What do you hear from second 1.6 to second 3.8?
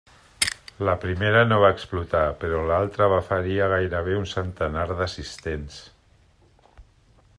va explotar, però l'altra va ferir a